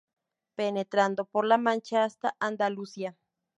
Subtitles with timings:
[0.55, 3.15] Penetrando por la Mancha hasta Andalucía.